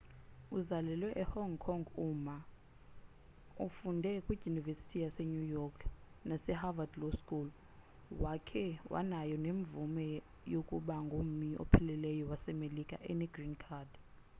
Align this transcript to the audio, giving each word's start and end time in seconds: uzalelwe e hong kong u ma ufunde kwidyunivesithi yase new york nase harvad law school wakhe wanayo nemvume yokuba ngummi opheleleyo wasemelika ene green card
uzalelwe 0.57 1.09
e 1.21 1.23
hong 1.33 1.53
kong 1.65 1.83
u 2.05 2.07
ma 2.25 2.37
ufunde 3.67 4.09
kwidyunivesithi 4.25 4.95
yase 5.03 5.21
new 5.33 5.45
york 5.57 5.77
nase 6.29 6.51
harvad 6.61 6.91
law 7.01 7.13
school 7.21 7.47
wakhe 8.23 8.65
wanayo 8.93 9.35
nemvume 9.45 10.07
yokuba 10.53 10.95
ngummi 11.05 11.49
opheleleyo 11.63 12.23
wasemelika 12.31 12.95
ene 13.11 13.25
green 13.33 13.55
card 13.65 13.89